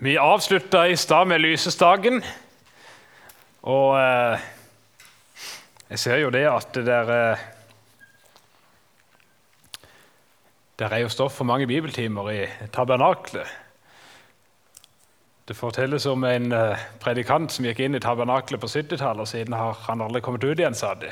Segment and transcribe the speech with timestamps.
[0.00, 2.20] Vi avslutta i stad med lysestaken.
[3.66, 4.42] Og eh,
[5.90, 7.46] jeg ser jo det at det der eh,
[10.78, 13.48] Der er jo stoff for mange bibeltimer i tabernaklet.
[15.48, 19.56] Det fortelles om en eh, predikant som gikk inn i tabernaklet på 70-tallet, og siden
[19.58, 21.10] har han aldri kommet ut igjen, sa de.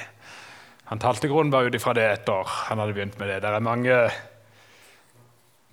[0.92, 3.40] Han talte grunnen bare ut ifra det etter han hadde begynt med det.
[3.42, 3.98] Det er mange,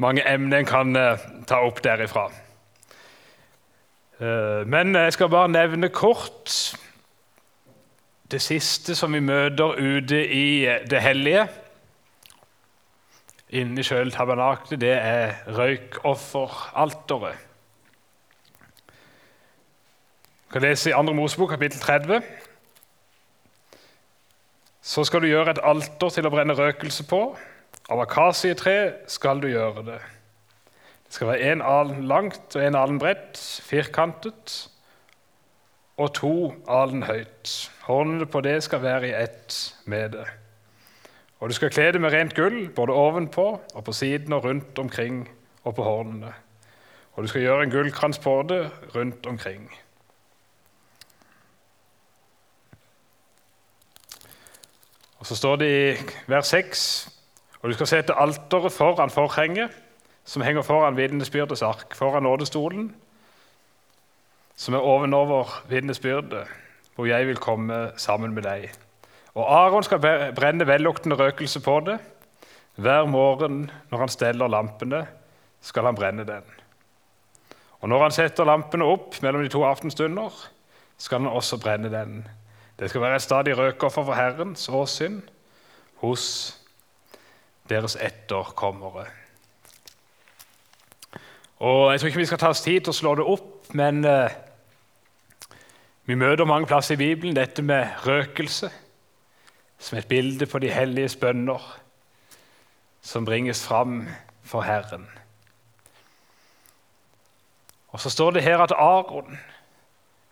[0.02, 2.32] mange emner en kan eh, ta opp derifra.
[4.24, 6.78] Eh, men jeg skal bare nevne kort
[8.32, 11.47] det siste som vi møter ute i det hellige.
[13.50, 17.36] Inni sjøl tabernaklet, det er røykofferalteret.
[20.47, 21.14] Vi kan lese i 2.
[21.14, 22.21] Mosebok, kapittel 30.
[24.82, 27.21] Så skal du gjøre et alter til å brenne røkelse på.
[27.92, 28.78] Av akasietre
[29.08, 30.02] skal du gjøre det.
[31.14, 34.70] Det skal være én alen langt og én alen bredt, firkantet,
[35.98, 37.52] og to alen høyt.
[37.86, 40.25] Hornene på det skal være i ett med det.
[41.39, 44.80] Og du skal kle det med rent gull, både ovenpå og på siden og rundt
[44.80, 45.30] omkring
[45.64, 46.33] og på hornene.
[47.14, 49.70] Og du skal gjøre en gullkrans på det rundt omkring.
[55.20, 57.09] Og Så står det i vers 6
[57.61, 59.83] og du skal sette alteret foran forhenget
[60.25, 62.95] som henger foran vitnesbyrdets ark, foran nådestolen,
[64.55, 66.47] som er ovenover vitnesbyrdet,
[66.95, 68.69] hvor jeg vil komme sammen med deg.
[69.33, 70.02] Og Aron skal
[70.35, 71.97] brenne velluktende røkelse på det.
[72.75, 75.07] Hver morgen når han steller lampene,
[75.61, 76.43] skal han brenne den.
[77.81, 80.31] Og når han setter lampene opp mellom de to aftenstunder,
[80.97, 82.27] skal han også brenne den.
[82.80, 85.21] Det skal være et stadig røkoffer for Herrens åsyn
[86.03, 86.25] hos
[87.69, 89.05] deres etterkommere.
[91.64, 94.02] Og Jeg tror ikke vi skal ta oss tid til å slå det opp, men
[94.03, 94.33] eh,
[96.03, 98.67] vi møter mange plasser i Bibelen dette med røkelse
[99.80, 101.64] som et bilde på de helliges bønner
[102.99, 104.10] som bringes fram
[104.43, 105.08] for Herren.
[107.95, 109.39] Og Så står det her at Aron,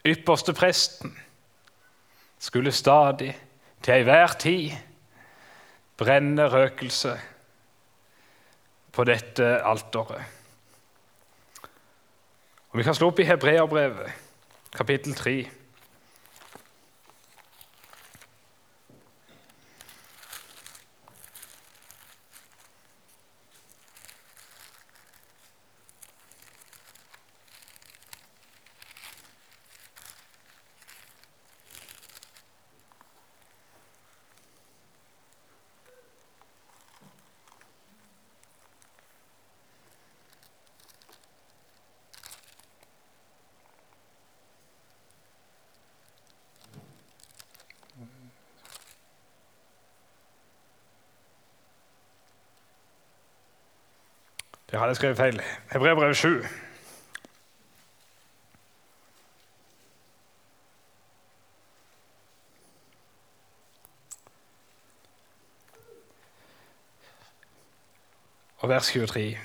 [0.04, 1.16] ypperste presten,
[2.40, 3.38] skulle stadig,
[3.82, 4.72] til enhver tid,
[5.98, 7.16] brenne røkelse
[8.92, 10.41] på dette alteret.
[12.72, 14.12] Og Vi kan slå opp i Hebreabrevet,
[14.72, 15.48] kapittel 3.
[54.82, 55.42] Det hadde jeg skrevet feil.
[55.72, 56.46] Hebreabrevet 7.
[68.58, 69.38] Og vers 23.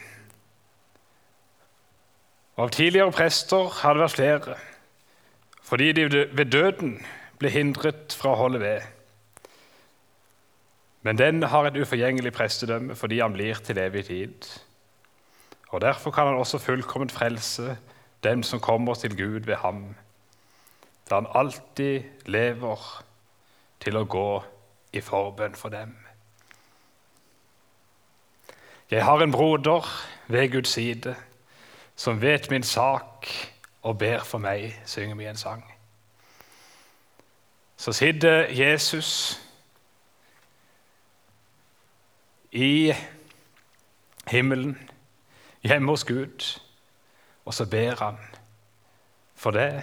[2.57, 4.57] Av tidligere prester har det vært flere,
[5.61, 6.95] fordi de ved døden
[7.37, 8.89] ble hindret fra å holde ved.
[11.05, 14.49] Men den har et uforgjengelig prestedømme fordi han blir til evig tid.
[15.69, 17.79] Og Derfor kan han også fullkomment frelse
[18.25, 19.95] dem som kommer til Gud ved ham,
[21.11, 23.05] da han alltid lever
[23.81, 24.43] til å gå
[24.93, 25.97] i forbønn for dem.
[28.91, 29.87] Jeg har en broder
[30.27, 31.17] ved Guds side
[31.97, 33.27] som vet min sak
[33.83, 35.65] og ber for meg, synger vi en sang.
[37.77, 39.41] Så sitter Jesus
[42.53, 42.95] i
[44.31, 44.79] himmelen
[45.63, 46.61] hjemme hos Gud,
[47.45, 48.19] og så ber han
[49.35, 49.83] for det,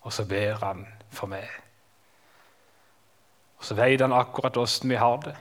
[0.00, 1.48] og så ber han for meg.
[3.56, 5.36] Og Så vet han akkurat åssen vi har det.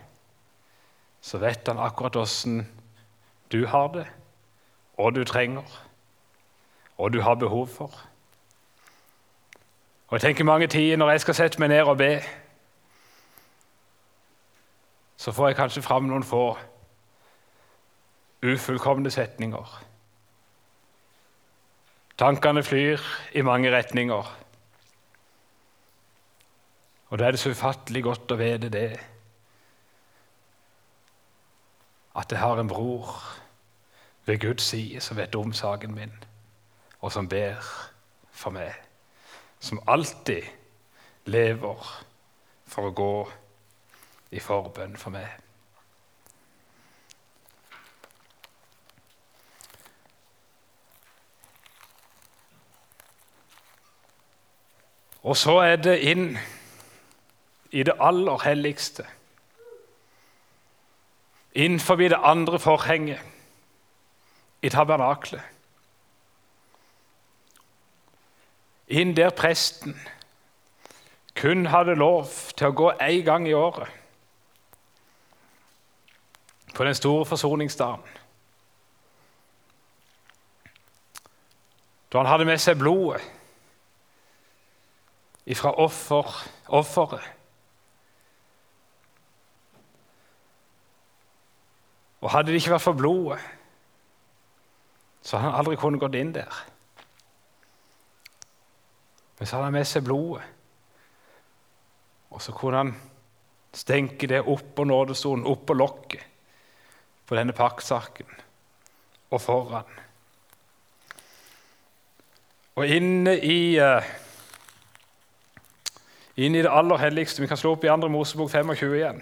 [1.22, 2.68] Så vet han akkurat åssen
[3.52, 4.08] du har det,
[4.98, 5.82] og du trenger,
[6.98, 7.92] og du har behov for.
[10.08, 12.22] Og jeg tenker Mange tider når jeg skal sette meg ned og be,
[15.18, 16.58] så får jeg kanskje fram noen få
[18.42, 19.82] ufullkomne setninger.
[22.18, 23.02] Tankene flyr
[23.34, 24.38] i mange retninger.
[27.10, 28.90] Og da er det så ufattelig godt å vite det
[32.16, 33.10] at jeg har en bror
[34.26, 36.14] ved Guds side som vet om saken min,
[37.00, 37.60] og som ber
[38.32, 38.74] for meg.
[39.60, 40.44] Som alltid
[41.26, 41.94] lever
[42.68, 43.14] for å gå
[44.32, 45.41] i forbønn for meg.
[55.24, 56.38] Og så er det inn
[57.72, 59.06] i det aller helligste.
[61.54, 63.20] Innenfor det andre forhenget
[64.62, 65.42] i tabernaklet.
[68.88, 69.96] Inn der presten
[71.36, 72.28] kun hadde lov
[72.58, 73.88] til å gå én gang i året.
[76.76, 78.18] På den store forsoningsdagen.
[82.12, 83.22] Da han hadde med seg blodet
[85.46, 86.36] ifra offer,
[86.68, 87.30] offeret.
[92.22, 93.40] Og hadde det ikke vært for blodet,
[95.22, 96.60] så hadde han aldri kunnet gått inn der.
[99.40, 100.44] Men så hadde han med seg blodet,
[102.30, 102.94] og så kunne han
[103.74, 106.28] stenke det opp på nådestolen, opp på lokket
[107.26, 108.28] på denne pakksaken
[109.32, 110.00] og foran.
[112.76, 114.04] Og inne i uh,
[116.42, 117.42] inn i det aller helligste.
[117.42, 118.08] Vi kan slå opp i 2.
[118.10, 119.22] Mosebok 25 igjen.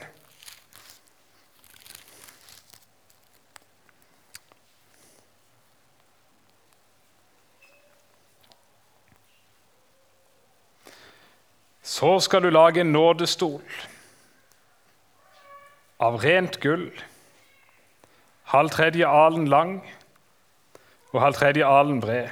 [11.84, 13.64] Så skal du lage en nådestol
[16.00, 16.88] av rent gull,
[18.44, 19.74] halv tredje alen lang
[21.12, 22.30] og halv tredje alen bred.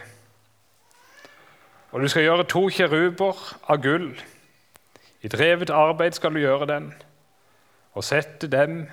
[1.92, 4.12] Og du skal gjøre to kjeruber av gull
[5.22, 6.94] i drevet arbeid skal du gjøre den,
[7.94, 8.86] og sette dem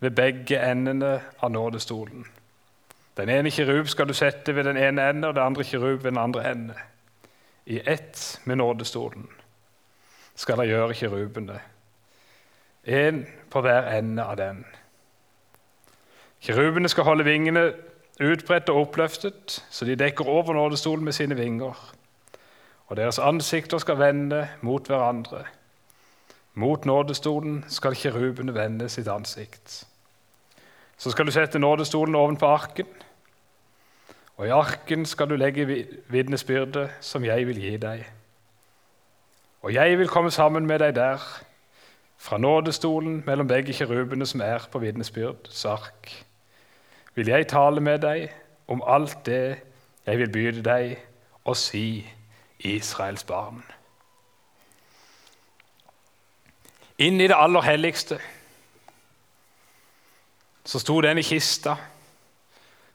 [0.00, 2.26] ved begge endene av nådestolen.
[3.16, 6.10] Den ene kirub skal du sette ved den ene ende, og den andre kirub ved
[6.10, 6.74] den andre ende.
[7.66, 9.28] I ett med nådestolen
[10.34, 11.58] skal dere gjøre kirubene,
[12.86, 14.64] én på hver ende av den.
[16.40, 17.72] Kirubene skal holde vingene
[18.20, 21.94] utbredt og oppløftet, så de dekker over nådestolen med sine vinger.
[22.86, 25.44] Og deres ansikter skal vende mot hverandre.
[26.54, 29.86] Mot nådestolen skal kirubene vende sitt ansikt.
[30.96, 32.86] Så skal du sette nådestolen ovenpå arken,
[34.36, 35.66] og i arken skal du legge
[36.08, 38.04] vitnesbyrdet som jeg vil gi deg.
[39.62, 41.22] Og jeg vil komme sammen med deg der,
[42.18, 46.24] fra nådestolen mellom begge kirubene som er på vitnesbyrdets ark.
[47.14, 48.28] Vil jeg tale med deg
[48.66, 49.58] om alt det
[50.06, 50.96] jeg vil byde deg
[51.44, 52.06] og si
[52.58, 53.62] Israels barn.
[56.98, 58.18] Inn i det aller helligste
[60.68, 61.78] så sto denne kista,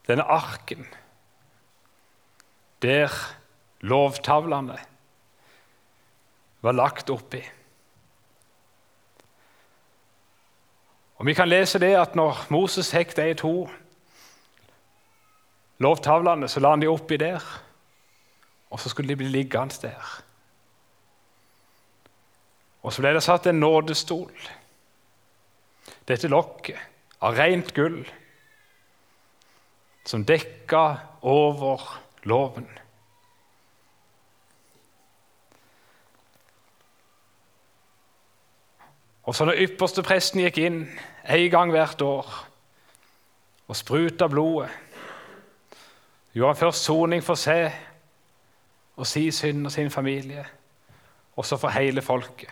[0.05, 0.85] denne arken,
[2.83, 3.09] der
[3.81, 4.77] lovtavlene
[6.61, 7.41] var lagt oppi.
[11.17, 13.69] Og Vi kan lese det at når Moses hekk de to
[15.79, 17.41] lovtavlene, så la han de oppi der,
[18.69, 20.22] og så skulle de bli liggende der.
[22.83, 24.31] Og så ble det satt en nådestol.
[26.07, 26.79] Dette lokket
[27.23, 28.01] av rent gull
[30.03, 30.83] som dekka
[31.21, 31.85] over
[32.27, 32.67] loven.
[39.23, 40.81] Og så når ypperste presten gikk inn
[41.23, 42.33] en gang hvert år
[43.71, 44.67] og spruta blodet,
[46.33, 47.71] gjorde han først soning for seg
[48.99, 50.43] og sin synd og sin familie,
[51.39, 52.51] og så for hele folket.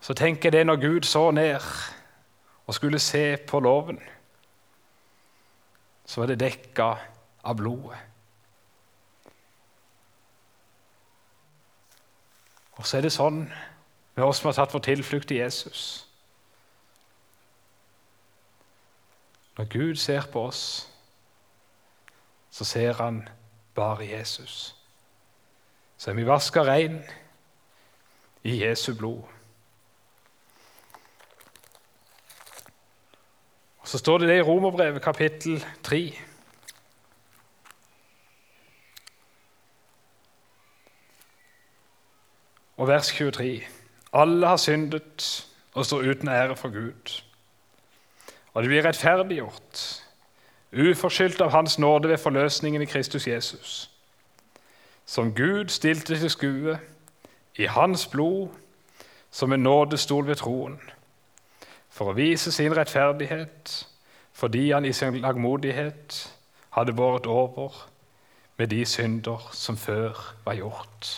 [0.00, 1.60] Så tenker jeg det når Gud så ned
[2.66, 4.00] og skulle se på loven,
[6.06, 6.94] så var det dekka
[7.44, 7.98] av blodet.
[12.78, 13.40] Og så er det sånn
[14.14, 15.82] med oss som har tatt vår tilflukt i Jesus.
[19.58, 20.62] Når Gud ser på oss,
[22.50, 23.24] så ser han
[23.74, 24.76] bare Jesus.
[25.98, 27.00] Så er vi vaska rein
[28.46, 29.37] i Jesu blod.
[33.88, 36.18] Så står det det i Romerbrevet kapittel 3.
[42.76, 43.62] Og vers 23.
[44.12, 47.22] Alle har syndet og står uten ære for Gud.
[48.52, 50.04] Og de blir rettferdiggjort,
[50.72, 53.90] uforskyldt av Hans nåde ved forløsningen i Kristus Jesus.
[55.06, 56.78] Som Gud stilte til skue
[57.56, 58.48] i Hans blod
[59.30, 60.80] som en nådestol ved troen
[61.98, 63.74] for å vise sin rettferdighet
[64.38, 66.18] fordi han i sin lagmodighet
[66.76, 67.74] hadde båret over
[68.58, 70.14] med de synder som før
[70.44, 71.08] var gjort.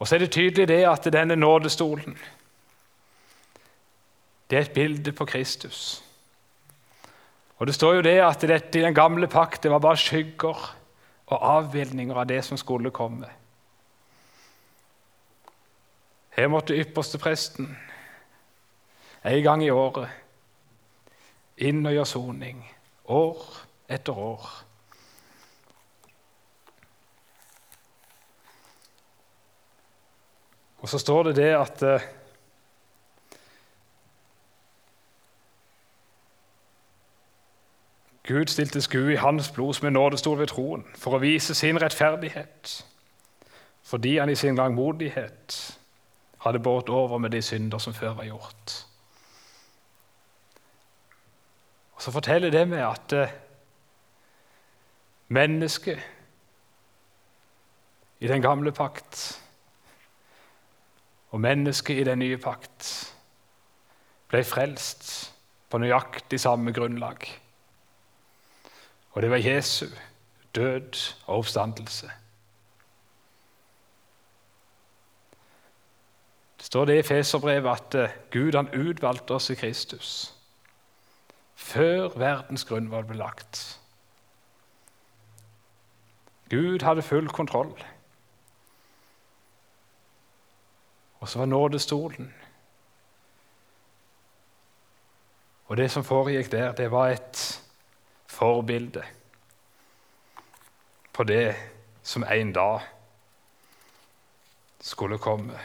[0.00, 2.18] Og så er det tydelig det at denne nådestolen
[4.50, 6.02] det er et bilde på Kristus.
[7.58, 10.64] Og Det står jo det at dette i den gamle pakt det var bare skygger
[11.26, 13.28] og avbildninger av det som skulle komme.
[16.40, 17.78] Her måtte ypperstepresten
[19.24, 20.08] en gang i året.
[21.56, 22.62] Inn og gjøre soning,
[23.04, 23.42] år
[23.92, 24.46] etter år.
[30.80, 32.06] Og så står det det at eh,
[38.24, 41.82] Gud stilte skue i hans blod som en nådestol ved troen, for å vise sin
[41.82, 42.72] rettferdighet,
[43.84, 45.79] fordi han i sin langmodighet
[46.40, 48.86] hadde båret over med de synder som før var gjort.
[51.92, 53.32] Og Så forteller det meg at eh,
[55.28, 56.00] mennesket
[58.20, 59.40] i den gamle pakt
[61.30, 62.88] og mennesket i den nye pakt
[64.30, 65.12] ble frelst
[65.70, 67.28] på nøyaktig samme grunnlag.
[69.12, 69.86] Og det var Jesu
[70.54, 72.10] død og oppstandelse.
[76.70, 80.10] Står det i Feserbrevet at eh, Gud han utvalgte oss i Kristus
[81.60, 83.58] før verdens grunnvoll ble lagt.
[86.50, 87.74] Gud hadde full kontroll.
[91.20, 92.30] Og så var nådestolen.
[95.66, 97.42] Og det som foregikk der, det var et
[98.26, 99.04] forbilde
[101.12, 101.54] på det
[102.02, 102.80] som en dag
[104.80, 105.58] skulle komme.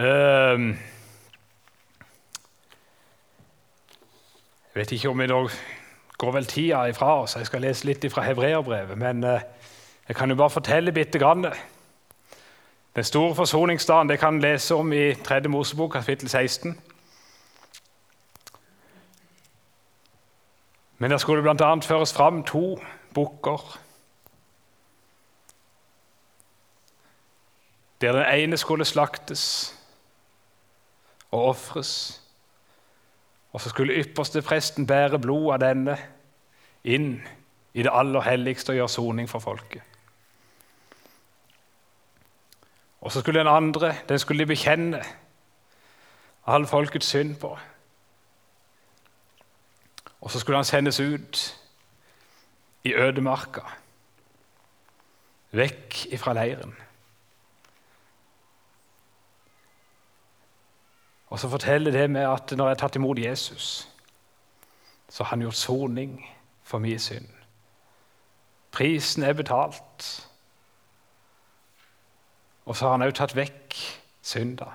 [0.00, 0.68] Ehm,
[4.74, 5.48] jeg vet ikke om i dag
[6.18, 7.36] går vel tida ifra oss.
[7.36, 8.98] Jeg skal lese litt fra hebreerbrevet.
[8.98, 9.42] Men eh,
[10.08, 11.44] jeg kan jo bare fortelle bitte grann.
[12.96, 15.48] Den store forsoningsdagen det kan lese om i 3.
[15.48, 16.80] Mosebok, kapittel 16.
[20.98, 21.74] Men der skulle bl.a.
[21.80, 22.80] føres fram to
[23.14, 23.78] bukker.
[28.00, 29.76] Der den ene skulle slaktes
[31.30, 32.22] og ofres.
[33.52, 35.96] Og så skulle ypperste presten bære blod av denne
[36.84, 37.20] inn
[37.74, 39.82] i det aller helligste og gjøre soning for folket.
[43.00, 45.02] Og så skulle den andre den skulle de bekjenne
[46.46, 47.58] all folkets synd på.
[50.20, 51.60] Og så skulle han sendes ut
[52.84, 53.60] i ødemarka,
[55.52, 56.74] vekk ifra leiren.
[61.30, 63.88] Og så forteller det meg at når jeg har tatt imot Jesus,
[65.08, 66.16] så har han gjort soning
[66.62, 67.28] for min synd.
[68.70, 70.28] Prisen er betalt.
[72.64, 73.74] Og så har han òg tatt vekk
[74.22, 74.68] synda.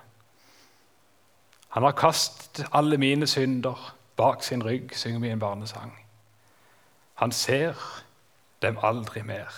[1.75, 5.93] Han har kastet alle mine synder bak sin rygg, synger vi en barnesang.
[7.15, 7.75] Han ser
[8.61, 9.51] dem aldri mer.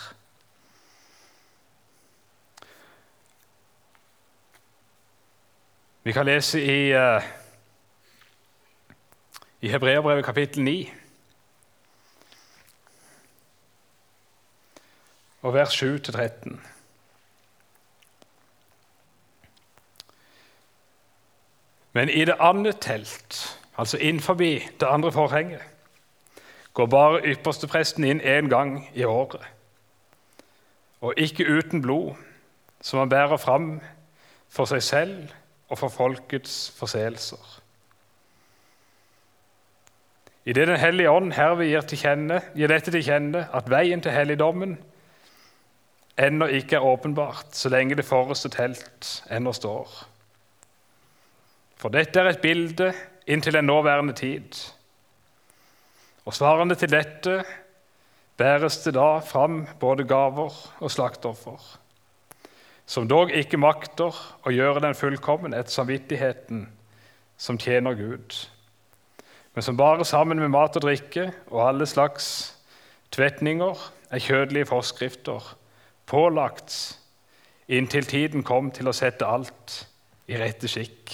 [6.08, 7.24] Vi kan lese i, uh,
[9.62, 10.92] i Hebreabrevet kapittel 9
[15.42, 16.60] og vers 7-13.
[21.94, 25.62] Men i det andre telt, altså innenfor det andre forhenget,
[26.74, 29.44] går bare ypperstepresten inn én gang i året,
[31.02, 32.16] og ikke uten blod,
[32.82, 33.82] som han bærer fram
[34.48, 35.37] for seg selv
[35.67, 37.62] og for folkets forseelser.
[40.47, 44.77] Idet Den hellige ånd herved gir, gir dette til kjenne at veien til helligdommen
[46.17, 49.91] ennå ikke er åpenbart så lenge det forreste telt ennå står.
[51.77, 52.93] For dette er et bilde
[53.27, 54.55] inntil den nåværende tid.
[56.25, 57.43] Og svarende til dette
[58.38, 61.77] bæres det da fram både gaver og slaktoffer
[62.88, 64.15] som dog ikke makter
[64.48, 66.67] å gjøre den fullkommen etter samvittigheten
[67.38, 68.36] som tjener Gud,
[69.53, 72.29] men som bare sammen med mat og drikke og alle slags
[73.12, 73.82] tvetninger
[74.13, 75.44] er kjødelige forskrifter
[76.08, 76.98] pålagt
[77.67, 79.82] inntil tiden kom til å sette alt
[80.32, 81.12] i rette skikk.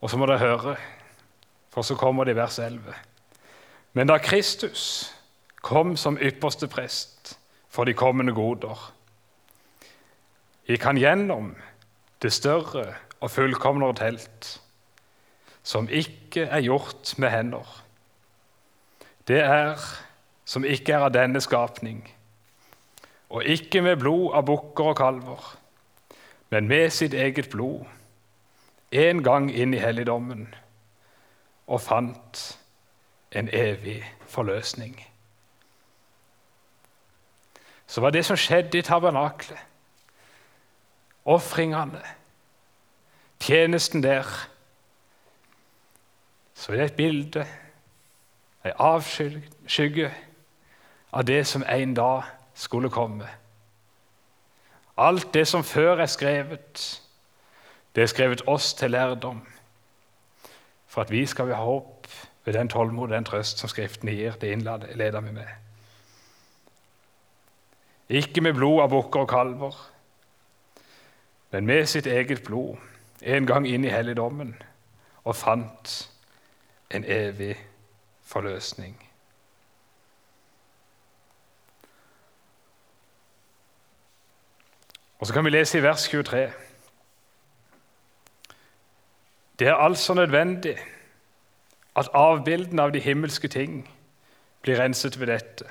[0.00, 0.76] Og så må dere høre,
[1.70, 2.94] for så kommer det i vers 11.
[3.92, 5.10] Men da Kristus
[5.60, 7.34] kom som ypperste prest
[7.68, 8.78] for de kommende goder,
[10.70, 11.54] gikk han gjennom
[12.22, 12.86] det større
[13.20, 14.50] og fullkomnere telt,
[15.62, 17.66] som ikke er gjort med hender.
[19.28, 19.80] Det er
[20.44, 22.02] som ikke er av denne skapning,
[23.30, 25.50] og ikke med blod av bukker og kalver,
[26.50, 27.84] men med sitt eget blod,
[28.90, 30.48] en gang inn i helligdommen,
[31.70, 32.40] og fant
[33.30, 34.96] en evig forløsning.
[37.86, 39.58] Så var det som skjedde i tabernaklet,
[41.30, 42.02] ofringene,
[43.40, 44.26] tjenesten der,
[46.54, 47.46] så er det et bilde,
[48.64, 50.10] en avskygge
[51.12, 53.28] av det som en dag skulle komme.
[55.00, 56.82] Alt det som før er skrevet,
[57.94, 59.40] det er skrevet oss til lærdom,
[60.86, 62.06] for at vi skal ha håp
[62.44, 64.36] ved den tålmod og den trøst som Skriften gir.
[64.40, 65.48] Det innleder vi med.
[68.08, 69.76] Ikke med blod av bukker og kalver,
[71.50, 72.76] men med sitt eget blod,
[73.22, 74.54] en gang inn i helligdommen,
[75.24, 76.10] og fant
[76.90, 77.56] en evig
[78.22, 79.10] forløsning.
[85.18, 86.52] Og Så kan vi lese i vers 23.
[89.58, 90.76] Det er altså nødvendig
[91.96, 93.90] at avbildene av de himmelske ting
[94.62, 95.64] blir renset ved dette.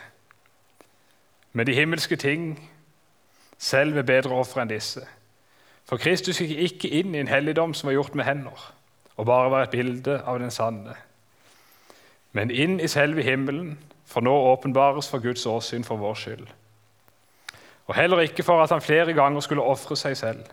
[1.53, 2.69] Men de himmelske ting
[3.57, 5.07] selv er bedre ofre enn disse.
[5.89, 8.65] For Kristus gikk ikke inn i en helligdom som var gjort med hender,
[9.17, 10.93] og bare var et bilde av den sanne.
[12.37, 16.47] Men inn i selve himmelen, for nå åpenbares for Guds åsyn for vår skyld.
[17.89, 20.43] Og heller ikke for at han flere ganger skulle ofre seg selv,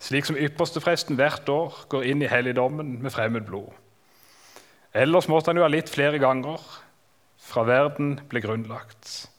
[0.00, 3.68] slik som ypperstepresten hvert år går inn i helligdommen med fremmed blod.
[4.96, 6.64] Ellers måtte han jo ha litt flere ganger
[7.42, 9.31] fra verden ble grunnlagt.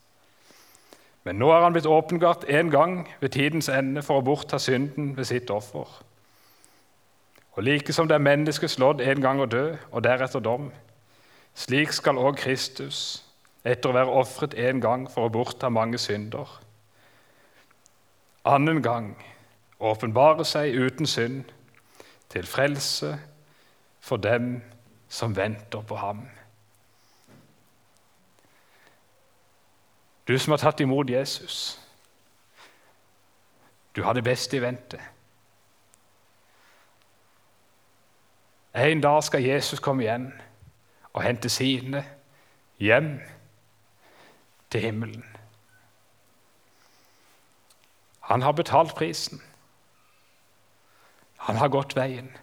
[1.23, 5.13] Men nå er han blitt åpenbart én gang ved tidens ende for å bortta synden
[5.17, 5.87] ved sitt offer.
[7.53, 10.71] Og like som det er mennesket slått en gang å dø, og deretter dom,
[11.55, 13.23] slik skal òg Kristus,
[13.63, 16.49] etter å være ofret én gang for å bortta mange synder,
[18.43, 19.13] annen gang
[19.79, 21.43] åpenbare seg uten synd,
[22.33, 23.13] til frelse
[24.01, 24.57] for dem
[25.07, 26.25] som venter på ham.
[30.33, 31.79] Du som har tatt imot Jesus,
[33.95, 34.97] du har det beste i vente.
[38.73, 40.25] En dag skal Jesus komme igjen
[41.13, 42.01] og hente sine
[42.81, 43.19] hjem
[44.73, 45.37] til himmelen.
[48.19, 49.41] Han har betalt prisen.
[51.37, 52.33] Han har gått veien.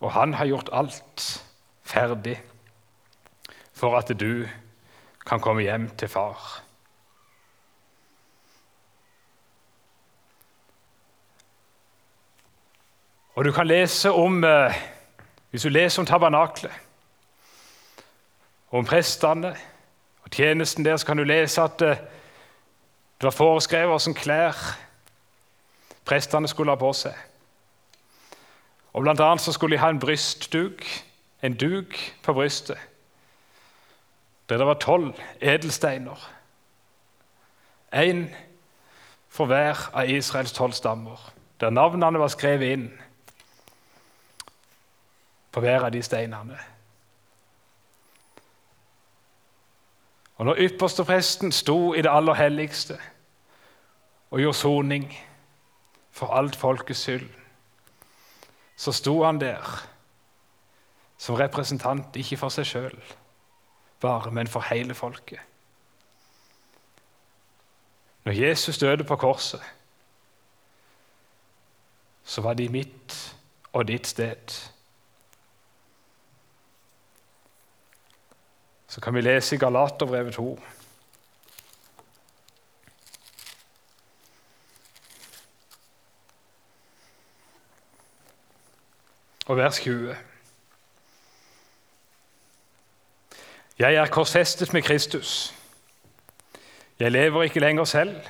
[0.00, 1.44] Og han har gjort alt
[1.82, 2.42] ferdig
[3.72, 4.44] for at du
[5.30, 6.62] kan komme hjem til far.
[13.34, 14.74] Og du kan lese om eh,
[15.50, 16.72] Hvis du leser om tabernaklet,
[18.70, 19.56] om prestene
[20.22, 21.96] og tjenesten der, så kan du lese at eh,
[23.18, 24.60] det var foreskrevet hvilke klær
[26.04, 27.14] prestene skulle ha på seg.
[28.92, 30.86] Og Blant annet så skulle de ha en brystduk,
[31.42, 32.78] en duk på brystet,
[34.50, 36.30] der det var tolv edelsteiner.
[37.94, 38.26] Én
[39.28, 42.88] for hver av Israels tolv stammer, der navnene var skrevet inn
[45.52, 46.58] på hver av de steinene.
[50.36, 52.98] Og når ypperstepresten sto i det aller helligste
[54.30, 55.06] og gjorde soning
[56.10, 57.30] for alt folkets skyld,
[58.76, 59.86] så sto han der
[61.18, 63.02] som representant, ikke for seg sjøl
[64.00, 65.40] bare, men for hele folket.
[68.24, 69.62] Når Jesus døde på korset,
[72.24, 73.36] så var de mitt
[73.72, 74.70] og ditt sted.
[78.88, 80.58] Så kan vi lese i Galaterbrevet 2.
[89.50, 90.14] og vers 20.
[93.80, 95.54] Jeg er korsfestet med Kristus.
[96.98, 98.20] Jeg lever ikke lenger selv,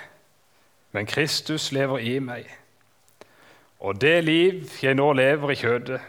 [0.93, 2.47] men Kristus lever i meg.
[3.81, 6.01] Og det liv jeg nå lever i kjødet,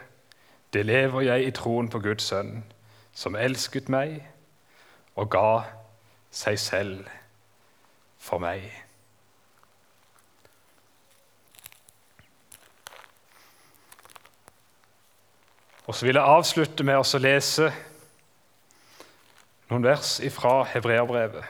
[0.73, 2.63] det lever jeg i troen på Guds sønn,
[3.13, 4.21] som elsket meg
[5.15, 5.63] og ga
[6.29, 7.09] seg selv
[8.19, 8.69] for meg.
[15.85, 17.73] Og så vil jeg avslutte med å lese
[19.71, 21.43] noen vers fra hebreerbrevet.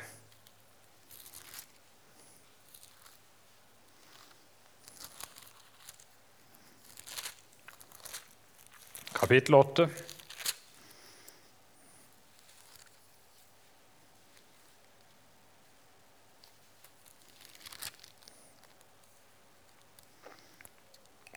[9.12, 9.90] Kapittel 8.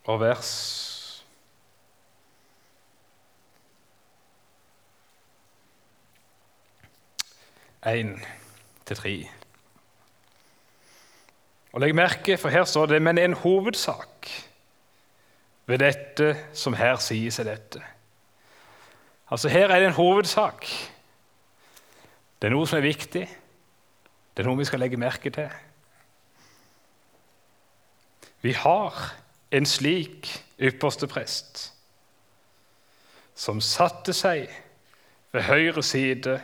[0.04, 0.83] Og vers
[7.86, 9.28] 1-3.
[11.72, 14.44] Og Legg merke, for her står det 'men en hovedsak'
[15.66, 17.82] ved dette som her sies er dette.
[19.30, 20.66] Altså Her er det en hovedsak.
[22.42, 23.28] Det er noe som er viktig.
[24.36, 25.48] Det er noe vi skal legge merke til.
[28.42, 29.14] Vi har
[29.50, 30.28] en slik
[30.60, 31.70] ypperste prest
[33.34, 34.50] som satte seg
[35.32, 36.36] ved høyre side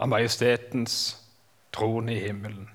[0.00, 0.94] av majestetens
[1.76, 2.70] trone i himmelen.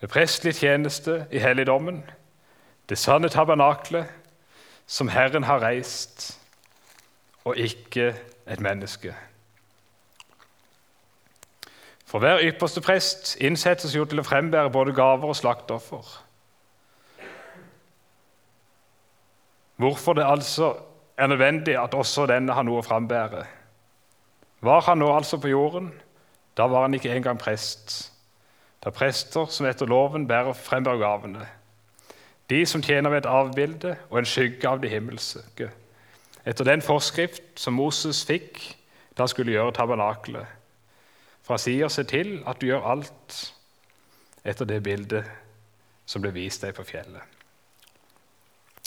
[0.00, 2.02] Ved prestlig tjeneste i helligdommen,
[2.88, 4.10] det sanne tabernaklet
[4.86, 6.38] som Herren har reist,
[7.44, 8.14] og ikke
[8.46, 9.14] et menneske.
[12.06, 16.06] For hver ypperste prest innsettes jo til å frembære både gaver og slaktoffer.
[19.76, 20.74] Hvorfor det altså
[21.18, 23.44] er nødvendig at også denne har noe å frambære,
[24.66, 25.92] var han nå altså på jorden,
[26.56, 28.12] da var han ikke engang prest.
[28.80, 31.46] Det er prester som etter loven bærer frem gavene.
[32.50, 35.70] De som tjener ved et avbilde og en skygge av det himmelske.
[36.46, 38.60] Etter den forskrift som Moses fikk
[39.16, 40.46] da han skulle gjøre tabernakelet.
[41.42, 43.40] For han sier seg til at du gjør alt
[44.46, 45.26] etter det bildet
[46.06, 47.22] som ble vist deg på fjellet.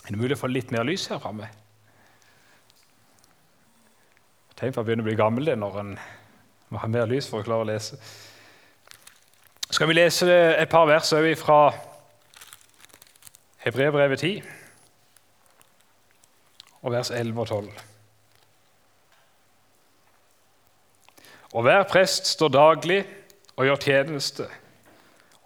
[0.05, 1.49] Er det mulig å få litt mer lys her framme?
[4.59, 5.93] Tegn på å begynne å bli gammel det når en
[6.69, 7.95] må ha mer lys for å klare å lese.
[9.71, 11.59] Skal vi lese et par vers fra
[13.63, 14.43] Hebrevet 10,
[16.81, 17.71] og vers 11 og 12.
[21.49, 22.99] Og hver prest står daglig
[23.55, 24.47] og gjør tjeneste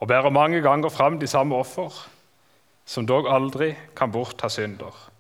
[0.02, 1.94] og bærer mange ganger fram de samme offer,
[2.86, 5.13] som dog aldri kan bortta synder.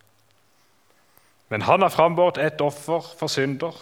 [1.53, 3.75] Men han har frambåret et offer for synder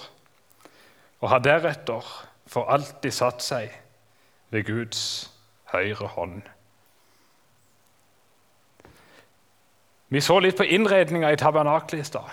[1.22, 2.04] og har deretter
[2.52, 3.72] for alltid satt seg
[4.52, 5.04] ved Guds
[5.72, 6.42] høyre hånd.
[10.12, 12.28] Vi så litt på innredninga i tabernaklet i stad.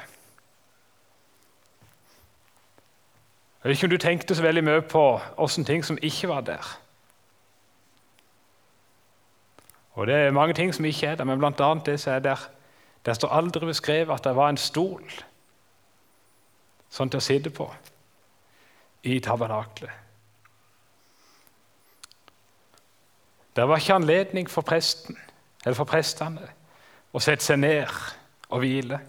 [3.63, 5.07] Jeg vet ikke om du tenkte så veldig mye på
[5.39, 6.75] åssen ting som ikke var der.
[9.95, 12.49] Og Det er mange ting som ikke er der, men annet det som er der.
[13.07, 15.05] Der står aldri beskrevet at det var en stol
[16.91, 17.69] sånn til å sitte på
[19.09, 19.93] i tabernaklet.
[23.57, 25.19] Det var ikke anledning for presten
[25.65, 26.47] eller for prestene
[27.13, 27.91] å sette seg ned
[28.49, 29.01] og hvile.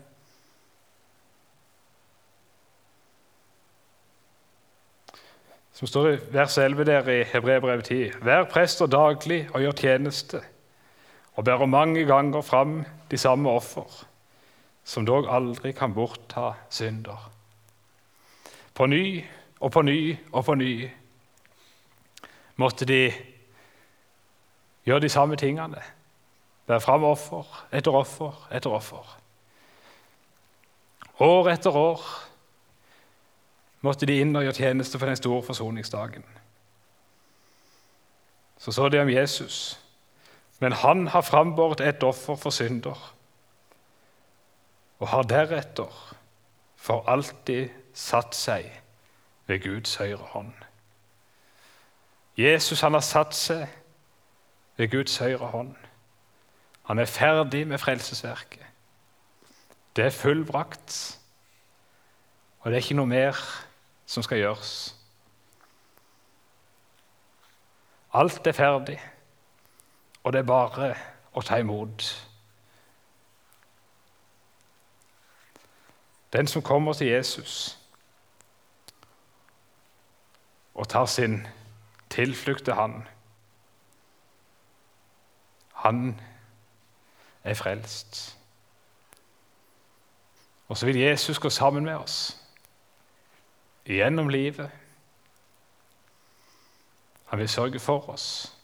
[5.79, 10.41] Som står i vers 11 der i Hebrebrevet 10.: Vær prester daglig og gjør tjeneste
[11.39, 14.05] og bærer mange ganger fram de samme offer,
[14.83, 17.31] som dog aldri kan bortta synder.
[18.75, 19.23] På ny
[19.59, 20.89] og på ny og på ny
[22.59, 23.13] måtte de
[24.83, 25.79] gjøre de samme tingene.
[26.67, 29.17] Bære fram offer etter offer etter offer.
[31.19, 32.03] År etter år
[33.81, 36.25] måtte de inn og gjøre tjeneste for den store forsoningsdagen.
[38.57, 39.79] Så så de om Jesus.
[40.59, 43.15] Men han har frambåret et offer for synder
[44.99, 46.15] og har deretter
[46.75, 48.67] for alltid satt seg
[49.47, 50.51] ved Guds høyre hånd.
[52.37, 53.67] Jesus han har satt seg
[54.77, 55.75] ved Guds høyre hånd.
[56.87, 58.65] Han er ferdig med frelsesverket.
[59.95, 61.19] Det er fullbrakt,
[62.59, 63.39] og det er ikke noe mer
[64.05, 64.73] som skal gjøres.
[68.13, 68.99] Alt er ferdig,
[70.29, 70.87] og det er bare
[71.33, 72.27] å ta imot.
[76.33, 77.79] Den som kommer til Jesus
[80.77, 81.47] og tar sin
[82.13, 83.07] tilflukt til Han,
[85.73, 86.21] han
[87.43, 88.37] er frelst.
[90.67, 92.37] Og så vil Jesus gå sammen med oss
[93.85, 94.69] gjennom livet.
[97.25, 98.58] Han vil sørge for oss.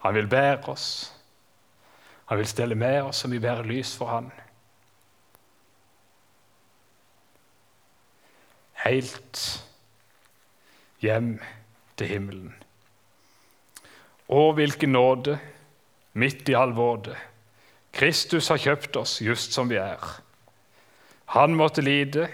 [0.00, 1.14] Han vil bære oss.
[2.26, 4.30] Han vil stelle med oss som vi bærer lys for Han.
[8.84, 9.40] Helt
[11.00, 11.40] hjem
[11.96, 12.54] til himmelen.
[14.30, 15.36] Å, hvilken nåde
[16.12, 17.16] midt i all våde.
[17.92, 20.00] Kristus har kjøpt oss just som vi er.
[21.34, 22.28] Han måtte lide,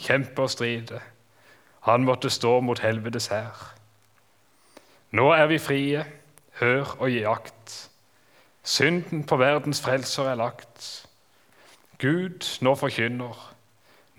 [0.00, 1.02] kjempe og stride.
[1.90, 3.66] Han måtte stå mot helvetes hær.
[5.10, 6.04] Nå er vi frie,
[6.60, 7.76] hør og gi akt.
[8.62, 11.06] Synden på verdens frelser er lagt.
[12.00, 13.36] Gud nå forkynner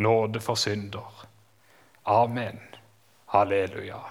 [0.01, 1.25] nåde for synder.
[2.05, 2.59] Amen.
[3.31, 4.01] Halleluja.